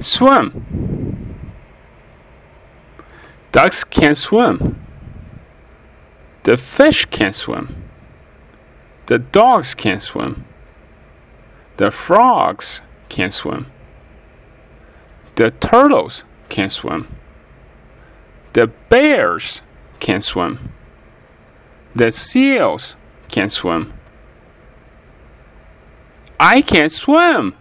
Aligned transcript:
swim. 0.00 1.36
Ducks 3.52 3.84
can't 3.84 4.16
swim. 4.16 4.80
The 6.44 6.56
fish 6.56 7.06
can't 7.06 7.34
swim. 7.34 7.84
The 9.06 9.18
dogs 9.18 9.74
can't 9.74 10.02
swim. 10.02 10.44
The 11.76 11.90
frogs 11.90 12.82
can't 13.08 13.34
swim. 13.34 13.66
The 15.34 15.50
turtles 15.50 16.24
can't 16.48 16.72
swim. 16.72 17.08
The 18.52 18.66
bears 18.66 19.62
can't 20.00 20.24
swim. 20.24 20.72
The 21.94 22.10
seals 22.10 22.96
can't 23.28 23.52
swim. 23.52 23.92
I 26.38 26.60
can't 26.62 26.92
swim. 26.92 27.54